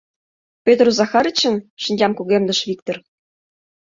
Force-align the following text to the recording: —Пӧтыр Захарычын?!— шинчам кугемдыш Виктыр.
—Пӧтыр 0.65 0.87
Захарычын?!— 0.99 1.55
шинчам 1.83 2.11
кугемдыш 2.15 2.59
Виктыр. 2.69 2.97